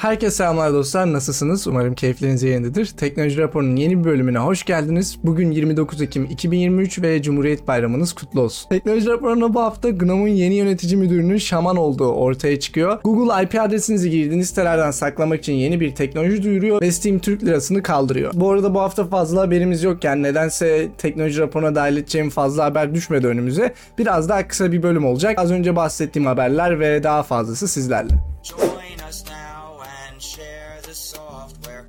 Herkese 0.00 0.36
selamlar 0.36 0.72
dostlar. 0.72 1.12
Nasılsınız? 1.12 1.66
Umarım 1.66 1.94
keyifleriniz 1.94 2.42
yerindedir. 2.42 2.86
Teknoloji 2.86 3.38
Raporu'nun 3.38 3.76
yeni 3.76 3.98
bir 3.98 4.04
bölümüne 4.04 4.38
hoş 4.38 4.64
geldiniz. 4.64 5.18
Bugün 5.24 5.50
29 5.50 6.02
Ekim 6.02 6.24
2023 6.24 7.02
ve 7.02 7.22
Cumhuriyet 7.22 7.68
Bayramınız 7.68 8.12
kutlu 8.12 8.40
olsun. 8.40 8.68
Teknoloji 8.68 9.06
Raporu'na 9.06 9.54
bu 9.54 9.60
hafta 9.60 9.90
GNOME'un 9.90 10.34
yeni 10.34 10.54
yönetici 10.54 10.96
müdürünün 10.96 11.36
şaman 11.36 11.76
olduğu 11.76 12.12
ortaya 12.12 12.60
çıkıyor. 12.60 12.98
Google 13.04 13.42
IP 13.42 13.60
adresinizi 13.60 14.10
girdiğiniz 14.10 14.48
sitelerden 14.48 14.90
saklamak 14.90 15.40
için 15.40 15.52
yeni 15.52 15.80
bir 15.80 15.94
teknoloji 15.94 16.42
duyuruyor 16.42 16.82
ve 16.82 16.92
Steam 16.92 17.18
Türk 17.18 17.44
lirasını 17.44 17.82
kaldırıyor. 17.82 18.32
Bu 18.34 18.50
arada 18.50 18.74
bu 18.74 18.80
hafta 18.80 19.04
fazla 19.04 19.40
haberimiz 19.40 19.82
yok 19.82 20.04
yani 20.04 20.22
nedense 20.22 20.88
teknoloji 20.98 21.40
raporuna 21.40 21.74
dahil 21.74 21.96
edeceğim 21.96 22.30
fazla 22.30 22.64
haber 22.64 22.94
düşmedi 22.94 23.26
önümüze. 23.26 23.74
Biraz 23.98 24.28
daha 24.28 24.48
kısa 24.48 24.72
bir 24.72 24.82
bölüm 24.82 25.04
olacak. 25.04 25.38
Az 25.38 25.50
önce 25.50 25.76
bahsettiğim 25.76 26.26
haberler 26.26 26.80
ve 26.80 27.02
daha 27.02 27.22
fazlası 27.22 27.68
sizlerle. 27.68 28.14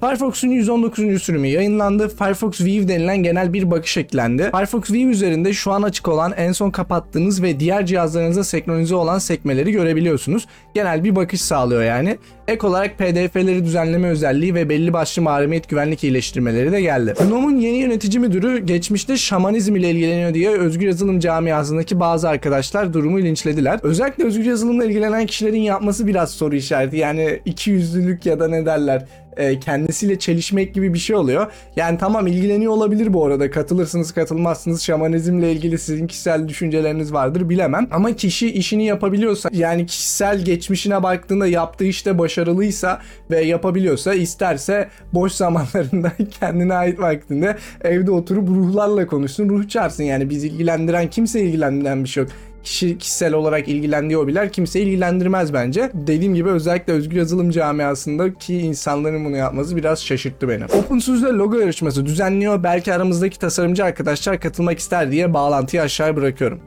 Firefox'un 0.02 0.50
119. 0.50 1.22
sürümü 1.22 1.48
yayınlandı. 1.48 2.10
Firefox 2.10 2.62
View 2.62 2.88
denilen 2.88 3.18
genel 3.18 3.54
bir 3.54 3.72
bakış 3.72 3.98
eklendi. 3.98 4.52
Firefox 4.52 4.92
View 4.92 5.12
üzerinde 5.12 5.54
şu 5.54 5.72
an 5.72 5.82
açık 5.82 6.08
olan, 6.08 6.34
en 6.38 6.52
son 6.52 6.72
kapattığınız 6.72 7.42
ve 7.44 7.60
diğer 7.60 7.86
cihazlarınıza 7.86 8.44
senkronize 8.44 8.96
olan 8.96 9.20
sekmeleri 9.20 9.72
görebiliyorsunuz. 9.72 10.48
Genel 10.74 11.04
bir 11.04 11.16
bakış 11.16 11.42
sağlıyor 11.42 11.84
yani. 11.84 12.18
Ek 12.48 12.68
olarak 12.68 12.98
PDF'leri 12.98 13.66
düzenleme 13.66 14.10
özelliği 14.10 14.56
ve 14.56 14.70
belli 14.70 14.94
başlı 14.94 15.22
mahremiyet 15.22 15.70
güvenlik 15.70 16.04
iyileştirmeleri 16.04 16.72
de 16.72 16.82
geldi. 16.82 17.14
GNOME'un 17.20 17.58
yeni 17.58 17.78
yönetici 17.78 18.20
müdürü 18.20 18.66
geçmişte 18.66 19.18
şamanizm 19.18 19.76
ile 19.76 19.92
ilgileniyor 19.92 20.34
diye 20.34 20.50
özgür 20.50 20.88
yazılım 20.88 21.20
camiasındaki 21.20 22.00
bazı 22.00 22.30
arkadaşlar 22.30 22.94
durumu 22.94 23.20
linçlediler. 23.20 23.80
Özellikle 23.84 24.24
özgür 24.24 24.46
yazılımla 24.46 24.86
ilgilenen 24.86 25.26
kişilerin 25.26 25.62
yapması 25.62 26.08
biraz 26.08 26.32
soru 26.32 26.56
işareti. 26.56 26.98
Yani 26.98 27.40
iki 27.46 27.72
yüzlülük 27.72 28.26
ya 28.26 28.40
da 28.40 28.48
ne 28.48 28.66
derler 28.66 29.06
e, 29.38 29.60
kendisiyle 29.60 30.20
çelişmek 30.20 30.74
gibi 30.74 30.94
bir 30.94 31.00
şey 31.00 31.16
oluyor. 31.16 31.52
Yani 31.76 31.98
tamam 31.98 32.28
ilgileniyor 32.28 32.72
olabilir 32.72 33.14
bu 33.14 33.26
arada. 33.26 33.52
Katılırsınız 33.52 34.12
katılmazsınız. 34.12 34.84
Şamanizmle 34.84 35.52
ilgili 35.52 35.78
sizin 35.78 36.08
kişisel 36.08 36.48
düşünceleriniz 36.48 37.14
vardır 37.14 37.50
bilemem. 37.50 37.88
Ama 37.92 38.16
kişi 38.16 38.52
işini 38.52 38.86
yapabiliyorsa 38.86 39.50
yani 39.54 39.86
kişisel 39.86 40.46
geçmişine 40.46 41.04
baktığında 41.04 41.48
yaptığı 41.48 41.86
işte 41.86 42.18
başarılıysa 42.18 43.02
ve 43.32 43.42
yapabiliyorsa 43.42 44.14
isterse 44.14 44.90
boş 45.14 45.32
zamanlarında 45.42 46.12
kendine 46.40 46.74
ait 46.74 47.00
vaktinde 47.00 47.58
evde 47.82 48.12
oturup 48.12 48.50
ruhlarla 48.50 49.08
konuşsun. 49.08 49.50
Ruh 49.50 49.70
çağırsın 49.70 50.04
yani 50.04 50.30
biz 50.30 50.44
ilgilendiren 50.44 51.10
kimse 51.10 51.42
ilgilendiren 51.42 52.04
bir 52.04 52.10
şey 52.10 52.24
yok 52.24 52.32
kişi 52.64 52.98
kişisel 52.98 53.34
olarak 53.34 53.68
ilgilendiği 53.68 54.20
hobiler 54.20 54.52
kimse 54.52 54.82
ilgilendirmez 54.82 55.54
bence. 55.54 55.92
Dediğim 55.94 56.36
gibi 56.36 56.50
özellikle 56.50 56.94
özgür 56.94 57.18
yazılım 57.18 57.52
camiasındaki 57.52 58.58
insanların 58.58 59.26
bunu 59.26 59.38
yapması 59.38 59.76
biraz 59.76 60.04
şaşırttı 60.06 60.50
beni. 60.50 60.66
OpenSUSE 60.66 61.28
logo 61.28 61.58
yarışması 61.58 62.06
düzenliyor. 62.06 62.64
Belki 62.64 62.94
aramızdaki 62.94 63.40
tasarımcı 63.40 63.86
arkadaşlar 63.86 64.40
katılmak 64.40 64.80
ister 64.80 65.12
diye 65.12 65.34
bağlantıyı 65.34 65.82
aşağı 65.82 66.16
bırakıyorum. 66.16 66.60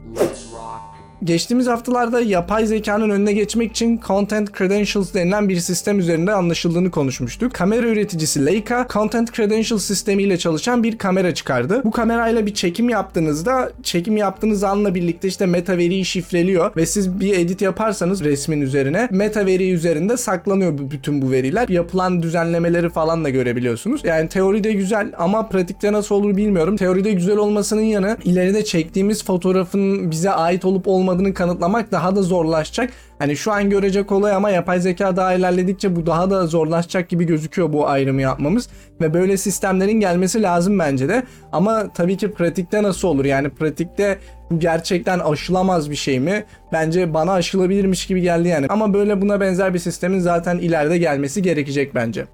Geçtiğimiz 1.23 1.67
haftalarda 1.67 2.21
yapay 2.21 2.65
zekanın 2.65 3.09
önüne 3.09 3.33
geçmek 3.33 3.71
için 3.71 3.99
Content 4.07 4.57
Credentials 4.57 5.13
denilen 5.13 5.49
bir 5.49 5.59
sistem 5.59 5.99
üzerinde 5.99 6.31
anlaşıldığını 6.31 6.91
konuşmuştuk. 6.91 7.53
Kamera 7.53 7.87
üreticisi 7.87 8.45
Leica, 8.45 8.87
Content 8.89 9.33
Credentials 9.33 9.83
sistemiyle 9.83 10.37
çalışan 10.37 10.83
bir 10.83 10.97
kamera 10.97 11.33
çıkardı. 11.33 11.81
Bu 11.83 11.91
kamerayla 11.91 12.45
bir 12.45 12.53
çekim 12.53 12.89
yaptığınızda, 12.89 13.71
çekim 13.83 14.17
yaptığınız 14.17 14.63
anla 14.63 14.95
birlikte 14.95 15.27
işte 15.27 15.45
meta 15.45 15.77
veriyi 15.77 16.05
şifreliyor 16.05 16.75
ve 16.75 16.85
siz 16.85 17.19
bir 17.19 17.37
edit 17.37 17.61
yaparsanız 17.61 18.23
resmin 18.23 18.61
üzerine 18.61 19.07
meta 19.11 19.45
veri 19.45 19.71
üzerinde 19.71 20.17
saklanıyor 20.17 20.77
bütün 20.91 21.21
bu 21.21 21.31
veriler. 21.31 21.69
Yapılan 21.69 22.23
düzenlemeleri 22.23 22.89
falan 22.89 23.25
da 23.25 23.29
görebiliyorsunuz. 23.29 24.01
Yani 24.03 24.29
teoride 24.29 24.73
güzel 24.73 25.11
ama 25.17 25.49
pratikte 25.49 25.93
nasıl 25.93 26.15
olur 26.15 26.37
bilmiyorum. 26.37 26.77
Teoride 26.77 27.11
güzel 27.11 27.37
olmasının 27.37 27.81
yanı 27.81 28.17
ileride 28.23 28.65
çektiğimiz 28.65 29.23
fotoğrafın 29.23 30.11
bize 30.11 30.31
ait 30.31 30.65
olup 30.65 30.87
olmadığını 30.87 31.04
kanıtlamak 31.33 31.91
daha 31.91 32.15
da 32.15 32.21
zorlaşacak. 32.21 32.89
Hani 33.19 33.37
şu 33.37 33.51
an 33.51 33.69
görecek 33.69 34.11
olay 34.11 34.33
ama 34.33 34.49
yapay 34.49 34.79
zeka 34.79 35.15
daha 35.15 35.33
ilerledikçe 35.33 35.95
bu 35.95 36.05
daha 36.05 36.29
da 36.29 36.47
zorlaşacak 36.47 37.09
gibi 37.09 37.25
gözüküyor 37.25 37.73
bu 37.73 37.87
ayrımı 37.87 38.21
yapmamız. 38.21 38.69
Ve 39.01 39.13
böyle 39.13 39.37
sistemlerin 39.37 39.99
gelmesi 39.99 40.41
lazım 40.41 40.79
bence 40.79 41.09
de. 41.09 41.23
Ama 41.51 41.93
tabii 41.93 42.17
ki 42.17 42.31
pratikte 42.31 42.83
nasıl 42.83 43.07
olur? 43.07 43.25
Yani 43.25 43.49
pratikte 43.49 44.17
bu 44.51 44.59
gerçekten 44.59 45.19
aşılamaz 45.19 45.89
bir 45.89 45.95
şey 45.95 46.19
mi? 46.19 46.45
Bence 46.73 47.13
bana 47.13 47.31
aşılabilirmiş 47.31 48.07
gibi 48.07 48.21
geldi 48.21 48.47
yani. 48.47 48.65
Ama 48.69 48.93
böyle 48.93 49.21
buna 49.21 49.41
benzer 49.41 49.73
bir 49.73 49.79
sistemin 49.79 50.19
zaten 50.19 50.57
ileride 50.57 50.97
gelmesi 50.97 51.41
gerekecek 51.41 51.95
bence. 51.95 52.25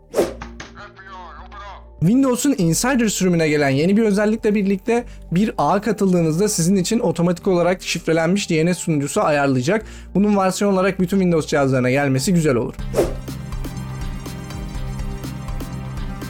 Windows'un 2.02 2.56
Insider 2.58 3.08
sürümüne 3.08 3.50
gelen 3.50 3.70
yeni 3.70 3.98
bir 3.98 4.04
özellikle 4.04 4.56
birlikte 4.56 5.04
bir 5.32 5.52
ağa 5.58 5.82
katıldığınızda 5.82 6.50
sizin 6.50 6.76
için 6.76 7.00
otomatik 7.00 7.48
olarak 7.48 7.82
şifrelenmiş 7.82 8.50
DNS 8.50 8.78
sunucusu 8.78 9.22
ayarlayacak. 9.22 9.86
Bunun 10.16 10.38
versiyon 10.38 10.74
olarak 10.74 11.00
bütün 11.00 11.18
Windows 11.18 11.48
cihazlarına 11.48 11.92
gelmesi 11.92 12.34
güzel 12.34 12.56
olur. 12.56 12.74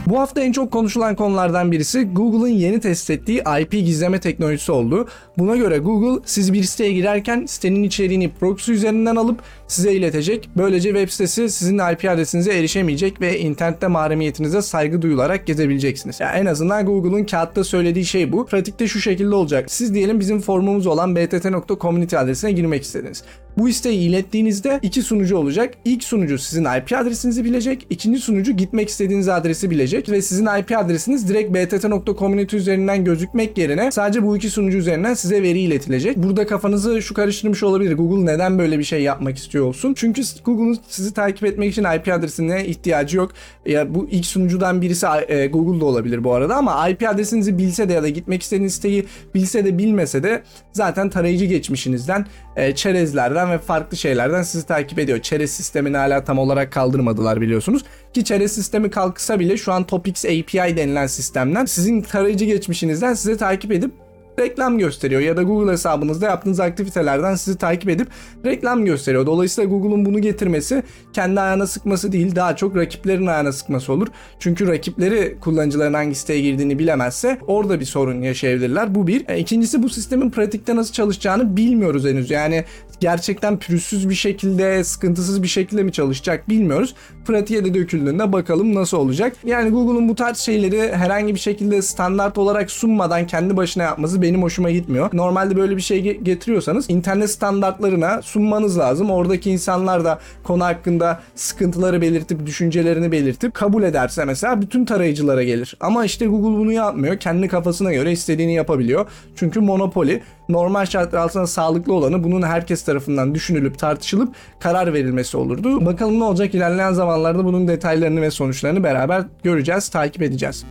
Bu 0.06 0.20
hafta 0.20 0.40
en 0.40 0.52
çok 0.52 0.72
konuşulan 0.72 1.16
konulardan 1.16 1.72
birisi 1.72 2.04
Google'ın 2.04 2.48
yeni 2.48 2.80
test 2.80 3.10
ettiği 3.10 3.42
IP 3.60 3.70
gizleme 3.70 4.20
teknolojisi 4.20 4.72
oldu. 4.72 5.08
Buna 5.38 5.56
göre 5.56 5.78
Google 5.78 6.22
siz 6.24 6.52
bir 6.52 6.62
siteye 6.62 6.92
girerken 6.92 7.46
sitenin 7.46 7.82
içeriğini 7.82 8.30
proxy 8.40 8.72
üzerinden 8.72 9.16
alıp 9.16 9.42
size 9.72 9.92
iletecek. 9.92 10.50
Böylece 10.56 10.88
web 10.88 11.08
sitesi 11.08 11.50
sizin 11.50 11.78
IP 11.78 12.10
adresinize 12.10 12.58
erişemeyecek 12.58 13.20
ve 13.20 13.38
internette 13.38 13.86
mahremiyetinize 13.86 14.62
saygı 14.62 15.02
duyularak 15.02 15.46
gezebileceksiniz. 15.46 16.20
Yani 16.20 16.38
en 16.38 16.46
azından 16.46 16.86
Google'un 16.86 17.24
kağıtta 17.24 17.64
söylediği 17.64 18.04
şey 18.04 18.32
bu. 18.32 18.46
Pratikte 18.46 18.88
şu 18.88 19.00
şekilde 19.00 19.34
olacak. 19.34 19.70
Siz 19.70 19.94
diyelim 19.94 20.20
bizim 20.20 20.40
formumuz 20.40 20.86
olan 20.86 21.16
btt.community 21.16 22.16
adresine 22.16 22.52
girmek 22.52 22.82
istediniz. 22.82 23.22
Bu 23.58 23.68
isteği 23.68 23.98
ilettiğinizde 24.08 24.78
iki 24.82 25.02
sunucu 25.02 25.36
olacak. 25.36 25.74
İlk 25.84 26.04
sunucu 26.04 26.38
sizin 26.38 26.64
IP 26.64 26.92
adresinizi 26.92 27.44
bilecek. 27.44 27.86
İkinci 27.90 28.20
sunucu 28.20 28.52
gitmek 28.52 28.88
istediğiniz 28.88 29.28
adresi 29.28 29.70
bilecek 29.70 30.10
ve 30.10 30.22
sizin 30.22 30.46
IP 30.60 30.78
adresiniz 30.78 31.28
direkt 31.28 31.54
btt.community 31.54 32.56
üzerinden 32.56 33.04
gözükmek 33.04 33.58
yerine 33.58 33.92
sadece 33.92 34.22
bu 34.22 34.36
iki 34.36 34.50
sunucu 34.50 34.78
üzerinden 34.78 35.14
size 35.14 35.42
veri 35.42 35.60
iletilecek. 35.60 36.16
Burada 36.16 36.46
kafanızı 36.46 37.02
şu 37.02 37.14
karıştırmış 37.14 37.62
olabilir. 37.62 37.96
Google 37.96 38.32
neden 38.32 38.58
böyle 38.58 38.78
bir 38.78 38.84
şey 38.84 39.02
yapmak 39.02 39.38
istiyor 39.38 39.61
olsun? 39.62 39.94
Çünkü 39.94 40.22
Google'un 40.44 40.78
sizi 40.88 41.14
takip 41.14 41.44
etmek 41.44 41.72
için 41.72 41.84
IP 41.84 42.08
adresine 42.08 42.66
ihtiyacı 42.66 43.16
yok. 43.16 43.32
Ya 43.66 43.94
bu 43.94 44.08
ilk 44.10 44.26
sunucudan 44.26 44.82
birisi 44.82 45.06
e, 45.28 45.46
Google'da 45.46 45.84
olabilir 45.84 46.24
bu 46.24 46.34
arada 46.34 46.56
ama 46.56 46.88
IP 46.88 47.08
adresinizi 47.08 47.58
bilse 47.58 47.88
de 47.88 47.92
ya 47.92 48.02
da 48.02 48.08
gitmek 48.08 48.42
istediğiniz 48.42 48.74
siteyi 48.74 49.06
bilse 49.34 49.64
de 49.64 49.78
bilmese 49.78 50.22
de 50.22 50.42
zaten 50.72 51.10
tarayıcı 51.10 51.44
geçmişinizden 51.44 52.26
e, 52.56 52.74
çerezlerden 52.74 53.50
ve 53.50 53.58
farklı 53.58 53.96
şeylerden 53.96 54.42
sizi 54.42 54.66
takip 54.66 54.98
ediyor. 54.98 55.18
Çerez 55.18 55.50
sistemini 55.50 55.96
hala 55.96 56.24
tam 56.24 56.38
olarak 56.38 56.72
kaldırmadılar 56.72 57.40
biliyorsunuz. 57.40 57.84
Ki 58.14 58.24
çerez 58.24 58.52
sistemi 58.52 58.90
kalksa 58.90 59.40
bile 59.40 59.56
şu 59.56 59.72
an 59.72 59.84
Topics 59.84 60.24
API 60.24 60.76
denilen 60.76 61.06
sistemden 61.06 61.64
sizin 61.64 62.00
tarayıcı 62.00 62.44
geçmişinizden 62.44 63.14
size 63.14 63.36
takip 63.36 63.72
edip 63.72 63.92
reklam 64.38 64.78
gösteriyor 64.78 65.20
ya 65.20 65.36
da 65.36 65.42
Google 65.42 65.72
hesabınızda 65.72 66.26
yaptığınız 66.26 66.60
aktivitelerden 66.60 67.34
sizi 67.34 67.58
takip 67.58 67.90
edip 67.90 68.08
reklam 68.44 68.84
gösteriyor. 68.84 69.26
Dolayısıyla 69.26 69.70
Google'un 69.70 70.04
bunu 70.04 70.18
getirmesi 70.18 70.82
kendi 71.12 71.40
ayağına 71.40 71.66
sıkması 71.66 72.12
değil 72.12 72.36
daha 72.36 72.56
çok 72.56 72.76
rakiplerin 72.76 73.26
ayağına 73.26 73.52
sıkması 73.52 73.92
olur. 73.92 74.06
Çünkü 74.38 74.66
rakipleri 74.66 75.36
kullanıcıların 75.40 75.94
hangi 75.94 76.14
siteye 76.14 76.40
girdiğini 76.40 76.78
bilemezse 76.78 77.38
orada 77.46 77.80
bir 77.80 77.84
sorun 77.84 78.22
yaşayabilirler. 78.22 78.94
Bu 78.94 79.06
bir. 79.06 79.28
E, 79.28 79.38
İkincisi 79.38 79.82
bu 79.82 79.88
sistemin 79.88 80.30
pratikte 80.30 80.76
nasıl 80.76 80.92
çalışacağını 80.92 81.56
bilmiyoruz 81.56 82.04
henüz. 82.04 82.30
Yani 82.30 82.64
gerçekten 83.02 83.58
pürüzsüz 83.58 84.08
bir 84.08 84.14
şekilde, 84.14 84.84
sıkıntısız 84.84 85.42
bir 85.42 85.48
şekilde 85.48 85.82
mi 85.82 85.92
çalışacak 85.92 86.48
bilmiyoruz. 86.48 86.94
Pratiğe 87.24 87.64
de 87.64 87.74
döküldüğünde 87.74 88.32
bakalım 88.32 88.74
nasıl 88.74 88.96
olacak. 88.96 89.36
Yani 89.44 89.70
Google'un 89.70 90.08
bu 90.08 90.14
tarz 90.14 90.38
şeyleri 90.38 90.92
herhangi 90.92 91.34
bir 91.34 91.40
şekilde 91.40 91.82
standart 91.82 92.38
olarak 92.38 92.70
sunmadan 92.70 93.26
kendi 93.26 93.56
başına 93.56 93.82
yapması 93.82 94.22
benim 94.22 94.42
hoşuma 94.42 94.70
gitmiyor. 94.70 95.10
Normalde 95.12 95.56
böyle 95.56 95.76
bir 95.76 95.82
şey 95.82 96.00
ge- 96.00 96.22
getiriyorsanız 96.22 96.90
internet 96.90 97.30
standartlarına 97.30 98.22
sunmanız 98.22 98.78
lazım. 98.78 99.10
Oradaki 99.10 99.50
insanlar 99.50 100.04
da 100.04 100.18
konu 100.42 100.64
hakkında 100.64 101.20
sıkıntıları 101.34 102.00
belirtip 102.00 102.46
düşüncelerini 102.46 103.12
belirtip 103.12 103.54
kabul 103.54 103.82
ederse 103.82 104.24
mesela 104.24 104.62
bütün 104.62 104.84
tarayıcılara 104.84 105.42
gelir. 105.42 105.76
Ama 105.80 106.04
işte 106.04 106.26
Google 106.26 106.58
bunu 106.58 106.72
yapmıyor. 106.72 107.16
Kendi 107.18 107.48
kafasına 107.48 107.92
göre 107.92 108.12
istediğini 108.12 108.54
yapabiliyor. 108.54 109.06
Çünkü 109.36 109.60
monopoli 109.60 110.22
normal 110.48 110.86
şartlar 110.86 111.18
altında 111.18 111.46
sağlıklı 111.46 111.94
olanı 111.94 112.24
bunun 112.24 112.42
herkes 112.42 112.82
tarafından 112.92 113.34
düşünülüp 113.34 113.78
tartışılıp 113.78 114.34
karar 114.60 114.92
verilmesi 114.92 115.36
olurdu. 115.36 115.86
Bakalım 115.86 116.18
ne 116.18 116.24
olacak 116.24 116.54
ilerleyen 116.54 116.92
zamanlarda 116.92 117.44
bunun 117.44 117.68
detaylarını 117.68 118.22
ve 118.22 118.30
sonuçlarını 118.30 118.84
beraber 118.84 119.24
göreceğiz, 119.42 119.88
takip 119.88 120.22
edeceğiz. 120.22 120.64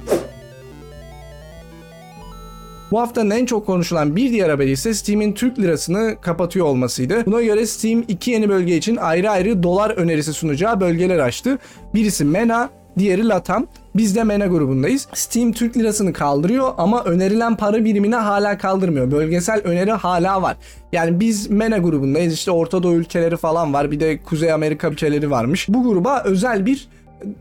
Bu 2.92 3.00
haftanın 3.00 3.30
en 3.30 3.46
çok 3.46 3.66
konuşulan 3.66 4.16
bir 4.16 4.32
diğer 4.32 4.50
haberi 4.50 4.72
ise 4.72 4.94
Steam'in 4.94 5.34
Türk 5.34 5.60
lirasını 5.60 6.16
kapatıyor 6.22 6.66
olmasıydı. 6.66 7.26
Buna 7.26 7.42
göre 7.42 7.66
Steam 7.66 8.04
iki 8.08 8.32
yeni 8.32 8.50
bölge 8.50 8.78
için 8.78 8.96
ayrı 8.96 9.30
ayrı 9.30 9.64
dolar 9.64 9.90
önerisi 9.90 10.34
sunacağı 10.34 10.80
bölgeler 10.82 11.20
açtı. 11.20 11.58
Birisi 11.94 12.26
MENA, 12.26 12.70
diğeri 12.98 13.28
LATAM. 13.28 13.68
Biz 13.96 14.16
de 14.16 14.24
MENA 14.24 14.48
grubundayız. 14.48 15.08
Steam 15.14 15.52
Türk 15.52 15.78
lirasını 15.78 16.14
kaldırıyor 16.14 16.74
ama 16.78 17.04
önerilen 17.04 17.56
para 17.56 17.86
birimine 17.86 18.16
hala 18.16 18.58
kaldırmıyor. 18.58 19.12
Bölgesel 19.12 19.62
öneri 19.64 19.92
hala 19.92 20.42
var. 20.42 20.58
Yani 20.92 21.20
biz 21.20 21.50
MENA 21.50 21.78
grubundayız. 21.78 22.34
İşte 22.34 22.52
Orta 22.52 22.84
Doğu 22.84 22.94
ülkeleri 22.94 23.38
falan 23.38 23.74
var. 23.74 23.92
Bir 23.92 24.00
de 24.00 24.18
Kuzey 24.18 24.52
Amerika 24.52 24.88
ülkeleri 24.90 25.32
varmış. 25.32 25.70
Bu 25.70 25.84
gruba 25.84 26.24
özel 26.26 26.66
bir 26.66 26.88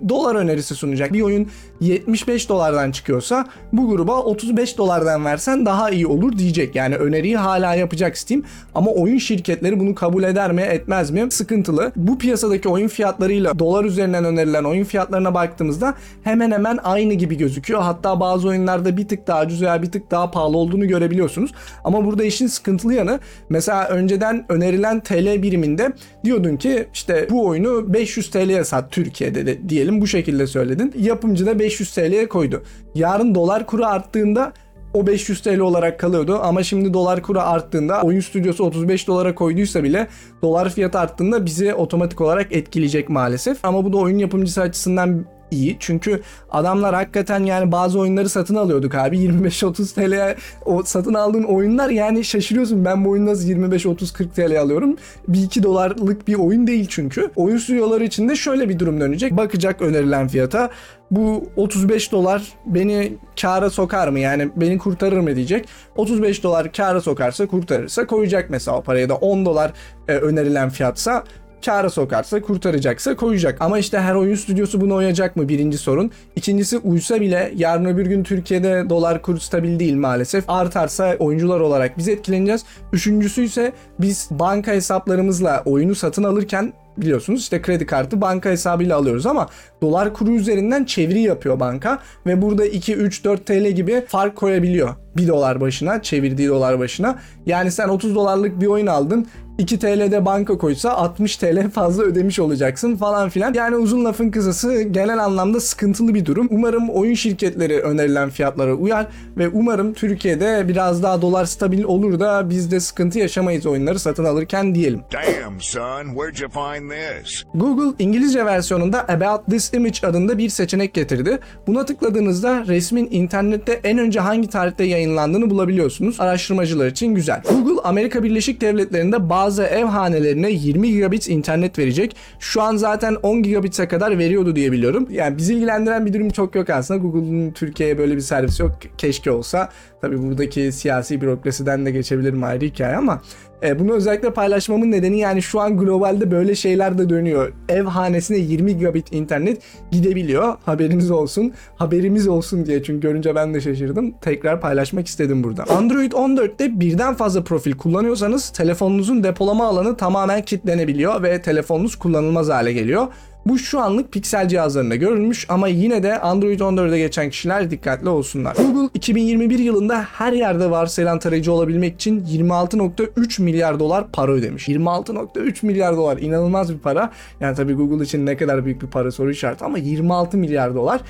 dolar 0.08 0.34
önerisi 0.34 0.74
sunacak. 0.74 1.12
Bir 1.12 1.22
oyun 1.22 1.48
75 1.80 2.48
dolardan 2.48 2.90
çıkıyorsa 2.90 3.46
bu 3.72 3.88
gruba 3.88 4.22
35 4.22 4.78
dolardan 4.78 5.24
versen 5.24 5.66
daha 5.66 5.90
iyi 5.90 6.06
olur 6.06 6.38
diyecek. 6.38 6.74
Yani 6.76 6.96
öneriyi 6.96 7.36
hala 7.36 7.74
yapacak 7.74 8.18
Steam 8.18 8.42
ama 8.74 8.90
oyun 8.90 9.18
şirketleri 9.18 9.80
bunu 9.80 9.94
kabul 9.94 10.22
eder 10.22 10.52
mi 10.52 10.62
etmez 10.62 11.10
mi 11.10 11.26
sıkıntılı. 11.30 11.92
Bu 11.96 12.18
piyasadaki 12.18 12.68
oyun 12.68 12.88
fiyatlarıyla 12.88 13.58
dolar 13.58 13.84
üzerinden 13.84 14.24
önerilen 14.24 14.64
oyun 14.64 14.84
fiyatlarına 14.84 15.34
baktığımızda 15.34 15.94
hemen 16.24 16.50
hemen 16.50 16.78
aynı 16.84 17.14
gibi 17.14 17.36
gözüküyor. 17.36 17.82
Hatta 17.82 18.20
bazı 18.20 18.48
oyunlarda 18.48 18.96
bir 18.96 19.08
tık 19.08 19.26
daha 19.26 19.42
ucuz 19.42 19.62
veya 19.62 19.82
bir 19.82 19.90
tık 19.90 20.10
daha 20.10 20.30
pahalı 20.30 20.56
olduğunu 20.56 20.88
görebiliyorsunuz. 20.88 21.52
Ama 21.84 22.04
burada 22.04 22.24
işin 22.24 22.46
sıkıntılı 22.46 22.94
yanı 22.94 23.20
mesela 23.48 23.88
önceden 23.88 24.44
önerilen 24.48 25.00
TL 25.00 25.42
biriminde 25.42 25.92
diyordun 26.24 26.56
ki 26.56 26.86
işte 26.94 27.26
bu 27.30 27.46
oyunu 27.46 27.94
500 27.94 28.30
TL'ye 28.30 28.64
sat 28.64 28.90
Türkiye'de 28.90 29.46
de 29.46 29.68
diyelim 29.70 30.00
bu 30.00 30.06
şekilde 30.06 30.46
söyledin. 30.46 30.92
Yapımcı 30.98 31.46
da 31.46 31.58
500 31.58 31.94
TL'ye 31.94 32.28
koydu. 32.28 32.62
Yarın 32.94 33.34
dolar 33.34 33.66
kuru 33.66 33.86
arttığında 33.86 34.52
o 34.94 35.06
500 35.06 35.40
TL 35.40 35.58
olarak 35.58 36.00
kalıyordu 36.00 36.38
ama 36.42 36.62
şimdi 36.62 36.94
dolar 36.94 37.22
kuru 37.22 37.40
arttığında 37.40 38.02
oyun 38.02 38.20
stüdyosu 38.20 38.64
35 38.64 39.08
dolara 39.08 39.34
koyduysa 39.34 39.84
bile 39.84 40.08
dolar 40.42 40.70
fiyatı 40.70 40.98
arttığında 40.98 41.46
bizi 41.46 41.74
otomatik 41.74 42.20
olarak 42.20 42.52
etkileyecek 42.52 43.08
maalesef. 43.08 43.64
Ama 43.64 43.84
bu 43.84 43.92
da 43.92 43.96
oyun 43.96 44.18
yapımcısı 44.18 44.60
açısından 44.60 45.24
iyi. 45.50 45.76
Çünkü 45.80 46.20
adamlar 46.50 46.94
hakikaten 46.94 47.44
yani 47.44 47.72
bazı 47.72 47.98
oyunları 47.98 48.28
satın 48.28 48.54
alıyorduk 48.54 48.94
abi. 48.94 49.18
25-30 49.18 49.94
TL'ye 49.94 50.36
o 50.64 50.82
satın 50.82 51.14
aldığın 51.14 51.42
oyunlar 51.42 51.90
yani 51.90 52.24
şaşırıyorsun. 52.24 52.84
Ben 52.84 53.04
bu 53.04 53.10
oyunu 53.10 53.26
nasıl 53.26 53.48
25-30-40 53.48 54.28
TL 54.30 54.60
alıyorum? 54.60 54.96
1-2 55.30 55.62
dolarlık 55.62 56.28
bir 56.28 56.34
oyun 56.34 56.66
değil 56.66 56.86
çünkü. 56.90 57.30
Oyun 57.36 57.58
stüdyoları 57.58 58.04
için 58.04 58.28
de 58.28 58.36
şöyle 58.36 58.68
bir 58.68 58.78
durum 58.78 59.00
dönecek. 59.00 59.36
Bakacak 59.36 59.82
önerilen 59.82 60.28
fiyata. 60.28 60.70
Bu 61.10 61.44
35 61.56 62.12
dolar 62.12 62.42
beni 62.66 63.12
kâra 63.40 63.70
sokar 63.70 64.08
mı? 64.08 64.18
Yani 64.18 64.50
beni 64.56 64.78
kurtarır 64.78 65.18
mı 65.18 65.36
diyecek. 65.36 65.68
35 65.96 66.42
dolar 66.42 66.72
kâra 66.72 67.00
sokarsa 67.00 67.46
kurtarırsa 67.46 68.06
koyacak 68.06 68.50
mesela 68.50 68.76
o 68.76 68.82
paraya 68.82 69.08
da 69.08 69.14
10 69.14 69.46
dolar 69.46 69.72
e, 70.08 70.12
önerilen 70.12 70.70
fiyatsa 70.70 71.24
kâra 71.64 71.90
sokarsa 71.90 72.42
kurtaracaksa 72.42 73.16
koyacak. 73.16 73.60
Ama 73.60 73.78
işte 73.78 74.00
her 74.00 74.14
oyun 74.14 74.34
stüdyosu 74.34 74.80
buna 74.80 74.94
uyacak 74.94 75.36
mı 75.36 75.48
birinci 75.48 75.78
sorun. 75.78 76.10
İkincisi 76.36 76.78
uysa 76.78 77.20
bile 77.20 77.52
yarın 77.56 77.84
öbür 77.84 78.06
gün 78.06 78.22
Türkiye'de 78.22 78.90
dolar 78.90 79.22
kuru 79.22 79.40
stabil 79.40 79.78
değil 79.78 79.94
maalesef. 79.94 80.44
Artarsa 80.48 81.16
oyuncular 81.18 81.60
olarak 81.60 81.98
biz 81.98 82.08
etkileneceğiz. 82.08 82.64
Üçüncüsü 82.92 83.42
ise 83.42 83.72
biz 84.00 84.28
banka 84.30 84.72
hesaplarımızla 84.72 85.62
oyunu 85.64 85.94
satın 85.94 86.24
alırken 86.24 86.72
biliyorsunuz 86.96 87.40
işte 87.40 87.62
kredi 87.62 87.86
kartı 87.86 88.20
banka 88.20 88.50
hesabıyla 88.50 88.96
alıyoruz 88.96 89.26
ama 89.26 89.48
dolar 89.82 90.14
kuru 90.14 90.30
üzerinden 90.30 90.84
çeviri 90.84 91.20
yapıyor 91.20 91.60
banka 91.60 91.98
ve 92.26 92.42
burada 92.42 92.66
2 92.66 92.94
3 92.94 93.24
4 93.24 93.46
TL 93.46 93.66
gibi 93.66 94.04
fark 94.08 94.36
koyabiliyor 94.36 94.94
1 95.16 95.28
dolar 95.28 95.60
başına 95.60 96.02
çevirdiği 96.02 96.48
dolar 96.48 96.78
başına. 96.78 97.18
Yani 97.46 97.70
sen 97.70 97.88
30 97.88 98.14
dolarlık 98.14 98.60
bir 98.60 98.66
oyun 98.66 98.86
aldın 98.86 99.26
2 99.60 99.78
TL'de 99.78 100.24
banka 100.26 100.58
koysa 100.58 100.90
60 100.90 101.36
TL 101.36 101.70
fazla 101.70 102.02
ödemiş 102.02 102.38
olacaksın 102.38 102.96
falan 102.96 103.28
filan. 103.28 103.54
Yani 103.54 103.76
uzun 103.76 104.04
lafın 104.04 104.30
kısası 104.30 104.82
genel 104.82 105.24
anlamda 105.24 105.60
sıkıntılı 105.60 106.14
bir 106.14 106.26
durum. 106.26 106.48
Umarım 106.50 106.90
oyun 106.90 107.14
şirketleri 107.14 107.80
önerilen 107.80 108.30
fiyatlara 108.30 108.74
uyar 108.74 109.06
ve 109.36 109.48
umarım 109.48 109.92
Türkiye'de 109.92 110.68
biraz 110.68 111.02
daha 111.02 111.22
dolar 111.22 111.44
stabil 111.44 111.82
olur 111.82 112.20
da 112.20 112.50
biz 112.50 112.70
de 112.70 112.80
sıkıntı 112.80 113.18
yaşamayız 113.18 113.66
oyunları 113.66 113.98
satın 113.98 114.24
alırken 114.24 114.74
diyelim. 114.74 115.00
Damn, 115.12 115.60
son, 115.60 116.04
where'd 116.04 116.38
you 116.40 116.50
find 116.50 116.79
this? 116.88 117.44
Google 117.54 118.04
İngilizce 118.04 118.46
versiyonunda 118.46 119.08
About 119.08 119.46
This 119.46 119.74
Image 119.74 119.98
adında 120.02 120.38
bir 120.38 120.48
seçenek 120.48 120.94
getirdi. 120.94 121.38
Buna 121.66 121.84
tıkladığınızda 121.84 122.64
resmin 122.66 123.08
internette 123.10 123.80
en 123.84 123.98
önce 123.98 124.20
hangi 124.20 124.48
tarihte 124.48 124.84
yayınlandığını 124.84 125.50
bulabiliyorsunuz. 125.50 126.20
Araştırmacılar 126.20 126.86
için 126.86 127.14
güzel. 127.14 127.42
Google 127.50 127.82
Amerika 127.82 128.22
Birleşik 128.22 128.60
Devletleri'nde 128.60 129.30
bazı 129.30 129.62
ev 129.62 129.84
hanelerine 129.84 130.50
20 130.50 130.90
gigabit 130.90 131.28
internet 131.28 131.78
verecek. 131.78 132.16
Şu 132.38 132.62
an 132.62 132.76
zaten 132.76 133.14
10 133.22 133.42
gigabit'e 133.42 133.88
kadar 133.88 134.18
veriyordu 134.18 134.56
diye 134.56 134.72
biliyorum. 134.72 135.08
Yani 135.10 135.38
bizi 135.38 135.54
ilgilendiren 135.54 136.06
bir 136.06 136.12
durum 136.12 136.30
çok 136.30 136.54
yok 136.54 136.70
aslında. 136.70 137.00
Google'un 137.00 137.50
Türkiye'ye 137.50 137.98
böyle 137.98 138.16
bir 138.16 138.20
servisi 138.20 138.62
yok. 138.62 138.72
Keşke 138.98 139.30
olsa. 139.30 139.68
Tabii 140.00 140.22
buradaki 140.22 140.72
siyasi 140.72 141.20
bürokrasiden 141.20 141.86
de 141.86 141.90
geçebilirim 141.90 142.44
ayrı 142.44 142.64
hikaye 142.64 142.96
ama 142.96 143.22
e, 143.62 143.78
bunu 143.78 143.92
özellikle 143.92 144.32
paylaşmamın 144.32 144.90
nedeni 144.90 145.18
yani 145.18 145.42
şu 145.42 145.60
an 145.60 145.76
globalde 145.76 146.30
böyle 146.30 146.54
şeyler 146.70 146.98
de 146.98 147.08
dönüyor. 147.08 147.52
Ev 147.68 147.84
hanesine 147.84 148.38
20 148.38 148.78
gigabit 148.78 149.12
internet 149.12 149.62
gidebiliyor. 149.90 150.56
Haberiniz 150.64 151.10
olsun. 151.10 151.52
Haberimiz 151.76 152.28
olsun 152.28 152.66
diye 152.66 152.82
çünkü 152.82 153.00
görünce 153.00 153.34
ben 153.34 153.54
de 153.54 153.60
şaşırdım. 153.60 154.14
Tekrar 154.20 154.60
paylaşmak 154.60 155.06
istedim 155.06 155.44
burada. 155.44 155.64
Android 155.64 156.12
14'te 156.12 156.80
birden 156.80 157.14
fazla 157.14 157.44
profil 157.44 157.72
kullanıyorsanız 157.72 158.50
telefonunuzun 158.50 159.24
depolama 159.24 159.66
alanı 159.66 159.96
tamamen 159.96 160.42
kilitlenebiliyor 160.42 161.22
ve 161.22 161.42
telefonunuz 161.42 161.96
kullanılmaz 161.96 162.48
hale 162.48 162.72
geliyor. 162.72 163.06
Bu 163.50 163.58
şu 163.58 163.80
anlık 163.80 164.12
Pixel 164.12 164.48
cihazlarında 164.48 164.96
görülmüş 164.96 165.46
ama 165.48 165.68
yine 165.68 166.02
de 166.02 166.20
Android 166.20 166.60
14'e 166.60 166.98
geçen 166.98 167.30
kişiler 167.30 167.70
dikkatli 167.70 168.08
olsunlar. 168.08 168.56
Google 168.56 168.88
2021 168.94 169.58
yılında 169.58 170.02
her 170.02 170.32
yerde 170.32 170.70
varsayılan 170.70 171.18
tarayıcı 171.18 171.52
olabilmek 171.52 171.94
için 171.94 172.20
26.3 172.20 173.42
milyar 173.42 173.78
dolar 173.78 174.12
para 174.12 174.32
ödemiş. 174.32 174.68
26.3 174.68 175.66
milyar 175.66 175.96
dolar 175.96 176.18
inanılmaz 176.18 176.74
bir 176.74 176.78
para. 176.78 177.10
Yani 177.40 177.56
tabii 177.56 177.72
Google 177.72 178.04
için 178.04 178.26
ne 178.26 178.36
kadar 178.36 178.64
büyük 178.64 178.82
bir 178.82 178.86
para 178.86 179.10
soru 179.10 179.30
işareti 179.30 179.64
ama 179.64 179.78
26 179.78 180.36
milyar 180.36 180.74
dolar 180.74 181.00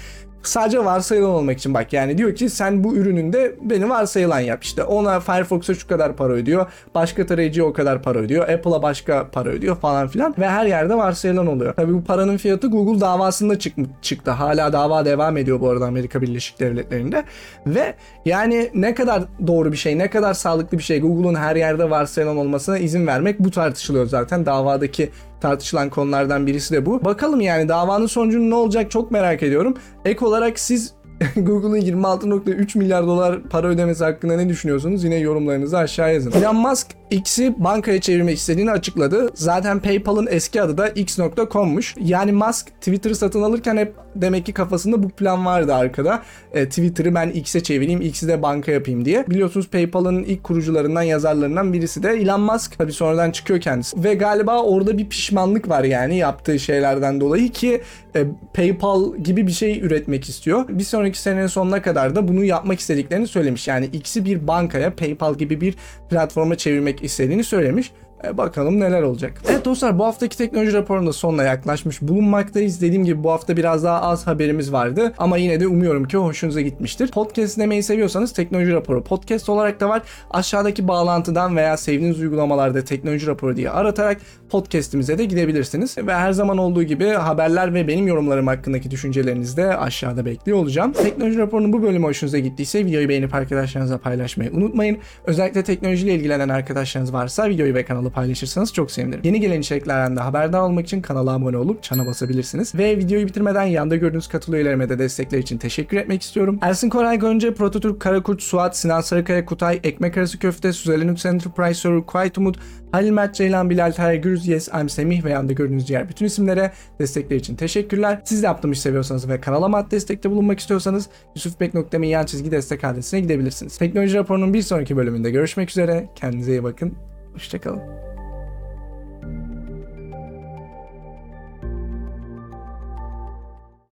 sadece 0.43 0.85
varsayılan 0.85 1.31
olmak 1.31 1.59
için 1.59 1.75
bak 1.75 1.93
yani 1.93 2.19
diyor 2.19 2.35
ki 2.35 2.51
sen 2.51 2.85
bu 2.85 2.95
ürününde 2.95 3.55
beni 3.61 3.91
varsayılan 3.91 4.41
yap. 4.41 4.65
İşte 4.65 4.85
ona 4.85 5.21
Firefox'a 5.21 5.75
şu 5.75 5.89
kadar 5.89 6.17
para 6.17 6.33
ödüyor 6.33 6.67
başka 6.95 7.27
tarayıcıya 7.27 7.67
o 7.67 7.73
kadar 7.73 8.03
para 8.03 8.19
ödüyor 8.19 8.49
Apple'a 8.49 8.83
başka 8.83 9.31
para 9.31 9.49
ödüyor 9.49 9.77
falan 9.77 10.09
filan 10.09 10.35
ve 10.39 10.49
her 10.49 10.67
yerde 10.67 10.95
varsayılan 10.95 11.47
oluyor. 11.47 11.75
Tabi 11.75 11.95
bu 11.95 12.05
paranın 12.05 12.37
fiyatı 12.37 12.67
Google 12.67 13.01
davasında 13.01 13.59
çık 13.59 13.75
çıktı. 14.03 14.31
Hala 14.31 14.73
dava 14.73 15.05
devam 15.05 15.37
ediyor 15.37 15.61
bu 15.61 15.69
arada 15.69 15.87
Amerika 15.87 16.23
Birleşik 16.23 16.61
Devletleri'nde. 16.61 17.25
Ve 17.67 17.95
yani 18.25 18.71
ne 18.75 18.95
kadar 18.95 19.23
doğru 19.47 19.73
bir 19.73 19.77
şey 19.77 19.99
ne 19.99 20.11
kadar 20.11 20.35
sağlıklı 20.35 20.79
bir 20.79 20.83
şey 20.83 21.01
Google'un 21.01 21.35
her 21.35 21.57
yerde 21.57 21.91
varsayılan 21.91 22.37
olmasına 22.37 22.79
izin 22.79 23.07
vermek 23.07 23.41
bu 23.41 23.51
tartışılıyor 23.51 24.07
zaten. 24.07 24.47
Davadaki 24.47 25.11
tartışılan 25.41 25.91
konulardan 25.91 26.47
birisi 26.47 26.75
de 26.75 26.87
bu. 26.87 27.05
Bakalım 27.05 27.41
yani 27.41 27.69
davanın 27.69 28.07
sonucunun 28.07 28.51
ne 28.51 28.55
olacak 28.55 28.91
çok 28.91 29.11
merak 29.11 29.43
ediyorum. 29.43 29.75
Ek 30.05 30.25
olarak 30.25 30.59
siz 30.59 30.93
Google'ın 31.37 31.81
26.3 31.81 32.79
milyar 32.79 33.07
dolar 33.07 33.43
para 33.43 33.67
ödemesi 33.67 34.05
hakkında 34.05 34.37
ne 34.37 34.49
düşünüyorsunuz? 34.49 35.05
Yine 35.05 35.17
yorumlarınızı 35.17 35.79
aşağı 35.79 36.15
yazın. 36.15 36.33
Elon 36.33 36.57
Musk 36.57 36.87
X'i 37.11 37.55
bankaya 37.59 38.01
çevirmek 38.01 38.39
istediğini 38.39 38.71
açıkladı. 38.71 39.31
Zaten 39.35 39.81
PayPal'ın 39.81 40.29
eski 40.31 40.63
adı 40.63 40.79
da 40.79 40.89
X.com'muş. 40.89 41.95
Yani 42.01 42.33
Musk 42.33 42.67
Twitter'ı 42.67 43.15
satın 43.15 43.43
alırken 43.43 43.77
hep 43.77 43.95
demek 44.15 44.47
ki 44.47 44.53
kafasında 44.53 45.03
bu 45.03 45.09
plan 45.09 45.47
vardı 45.47 45.75
arkada. 45.75 46.23
E, 46.53 46.69
Twitter'ı 46.69 47.15
ben 47.15 47.31
X'e 47.31 47.63
çevireyim, 47.63 48.01
X'i 48.01 48.29
de 48.29 48.43
banka 48.43 48.73
yapayım 48.73 49.05
diye. 49.05 49.27
Biliyorsunuz 49.31 49.69
PayPal'ın 49.69 50.23
ilk 50.23 50.45
kurucularından, 50.45 51.03
yazarlarından 51.03 51.73
birisi 51.73 52.03
de 52.03 52.09
Elon 52.11 52.41
Musk. 52.41 52.79
Tabii 52.79 52.93
sonradan 52.93 53.31
çıkıyor 53.31 53.61
kendisi. 53.61 54.05
Ve 54.05 54.15
galiba 54.15 54.63
orada 54.63 54.99
bir 54.99 55.09
pişmanlık 55.09 55.69
var 55.69 55.85
yani 55.85 56.17
yaptığı 56.17 56.59
şeylerden 56.59 57.21
dolayı 57.21 57.49
ki 57.49 57.81
e, 58.17 58.25
PayPal 58.55 59.17
gibi 59.17 59.47
bir 59.47 59.53
şey 59.53 59.81
üretmek 59.81 60.29
istiyor. 60.29 60.65
Bir 60.69 60.85
sonraki 60.85 61.21
senenin 61.21 61.47
sonuna 61.47 61.83
kadar 61.83 62.17
da 62.17 62.29
bunu 62.29 62.45
yapmak 62.45 62.81
istediklerini 62.81 63.27
söylemiş. 63.27 63.69
Yani 63.69 63.87
X'i 63.87 64.25
bir 64.25 64.47
bankaya, 64.47 64.95
PayPal 64.95 65.35
gibi 65.35 65.61
bir 65.61 65.75
platforma 66.11 66.57
çevirmek 66.57 67.05
istediğini 67.05 67.45
söylemiş. 67.45 67.93
E, 68.25 68.39
bakalım 68.39 68.81
neler 68.81 69.03
olacak. 69.03 69.33
Evet 69.51 69.65
dostlar 69.65 69.99
bu 69.99 70.05
haftaki 70.05 70.39
teknoloji 70.39 70.73
raporunun 70.73 71.07
da 71.07 71.13
sonuna 71.13 71.43
yaklaşmış 71.43 72.03
bulunmaktayız. 72.03 72.81
Dediğim 72.81 73.05
gibi 73.05 73.25
bu 73.25 73.31
hafta 73.31 73.57
biraz 73.57 73.85
daha 73.85 74.03
az 74.03 74.27
haberimiz 74.27 74.73
vardı 74.73 75.13
ama 75.19 75.37
yine 75.37 75.61
de 75.61 75.67
umuyorum 75.67 76.05
ki 76.05 76.17
hoşunuza 76.17 76.61
gitmiştir. 76.61 77.09
Podcast 77.09 77.57
dinlemeyi 77.57 77.83
seviyorsanız 77.83 78.33
teknoloji 78.33 78.73
raporu 78.73 79.05
podcast 79.05 79.49
olarak 79.49 79.81
da 79.81 79.89
var. 79.89 80.03
Aşağıdaki 80.31 80.89
bağlantıdan 80.89 81.57
veya 81.57 81.77
sevdiğiniz 81.77 82.21
uygulamalarda 82.21 82.85
teknoloji 82.85 83.27
raporu 83.27 83.57
diye 83.57 83.71
aratarak 83.71 84.21
podcast'imize 84.51 85.19
de 85.19 85.25
gidebilirsiniz. 85.25 85.99
Ve 85.99 86.15
her 86.15 86.33
zaman 86.33 86.59
olduğu 86.59 86.83
gibi 86.83 87.09
haberler 87.09 87.75
ve 87.75 87.89
benim 87.89 88.07
yorumlarım 88.07 88.47
hakkındaki 88.47 88.91
düşüncelerinizi 88.91 89.57
de 89.57 89.77
aşağıda 89.77 90.25
bekliyor 90.25 90.59
olacağım. 90.59 90.93
Teknoloji 90.93 91.39
raporunun 91.39 91.73
bu 91.73 91.83
bölümü 91.83 92.07
hoşunuza 92.07 92.39
gittiyse 92.39 92.87
videoyu 92.87 93.09
beğenip 93.09 93.35
arkadaşlarınızla 93.35 93.99
paylaşmayı 93.99 94.53
unutmayın. 94.53 94.99
Özellikle 95.25 95.63
teknolojiyle 95.63 96.15
ilgilenen 96.15 96.49
arkadaşlarınız 96.49 97.13
varsa 97.13 97.49
videoyu 97.49 97.75
ve 97.75 97.85
kanalı 97.85 98.10
paylaşırsanız 98.11 98.73
çok 98.73 98.91
sevinirim. 98.91 99.21
Yeni 99.25 99.41
gelen 99.41 99.61
içeriklerden 99.61 100.17
de 100.17 100.21
haberdar 100.21 100.61
olmak 100.61 100.87
için 100.87 101.03
kanala 101.03 101.31
abone 101.31 101.57
olup 101.57 101.83
çana 101.83 102.07
basabilirsiniz. 102.07 102.75
Ve 102.75 102.97
videoyu 102.97 103.27
bitirmeden 103.27 103.65
yanda 103.65 103.97
gördüğünüz 103.97 104.29
katıl 104.29 104.53
üyelerime 104.53 104.89
de 104.89 104.99
destekler 104.99 105.39
için 105.39 105.59
teşekkür 105.59 105.97
etmek 105.97 106.23
istiyorum. 106.23 106.59
Ersin 106.63 106.91
Koray 106.91 107.19
Gönce, 107.19 107.55
Prototürk, 107.55 108.01
Karakurt, 108.01 108.43
Suat, 108.43 108.77
Sinan 108.77 109.01
Sarıkaya, 109.01 109.45
Kutay, 109.45 109.81
Ekmek 109.85 110.17
Arası 110.17 110.39
Köfte, 110.39 110.73
Suzel 110.73 111.01
Linux 111.01 111.27
Enterprise 111.27 111.75
Server, 111.75 112.07
Quiet 112.07 112.39
Umut, 112.39 112.59
Halil 112.93 113.11
Mert 113.11 113.35
Ceylan, 113.35 113.71
Bilal 113.71 113.93
Tayyar 113.93 114.15
Gürüz, 114.15 114.49
Yes, 114.49 114.69
I'm 114.81 114.89
Semih 114.89 115.25
ve 115.25 115.31
yanda 115.31 115.53
gördüğünüz 115.53 115.89
diğer 115.89 116.09
bütün 116.09 116.27
isimlere 116.27 116.73
destekler 116.99 117.37
için 117.37 117.57
teşekkürler. 117.57 118.23
Siz 118.25 118.43
de 118.43 118.47
yaptığım 118.47 118.73
işi 118.73 118.81
seviyorsanız 118.81 119.29
ve 119.29 119.41
kanalıma 119.41 119.79
at 119.79 119.91
destekte 119.91 120.31
bulunmak 120.31 120.61
istiyorsanız 120.61 121.09
yusufbek.me 121.35 122.09
yan 122.09 122.27
çizgi 122.27 122.51
destek 122.51 122.85
adresine 122.85 123.21
gidebilirsiniz. 123.21 123.79
Teknoloji 123.79 124.15
raporunun 124.15 124.55
bir 124.55 124.63
sonraki 124.63 124.97
bölümünde 124.97 125.31
görüşmek 125.31 125.71
üzere. 125.71 126.09
Kendinize 126.15 126.51
iyi 126.53 126.65
bakın. 126.65 127.10
Hoşçakalın. 127.35 128.10